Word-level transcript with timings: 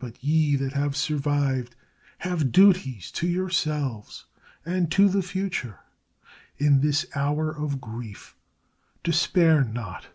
But 0.00 0.18
ye 0.20 0.56
that 0.56 0.72
have 0.72 0.96
survived 0.96 1.76
have 2.18 2.50
duties 2.50 3.12
to 3.12 3.28
yourselves 3.28 4.26
and 4.66 4.90
to 4.90 5.08
the 5.08 5.22
future. 5.22 5.78
In 6.58 6.80
this 6.80 7.06
hour 7.14 7.56
of 7.56 7.80
grief, 7.80 8.34
despair 9.04 9.62
not. 9.62 10.08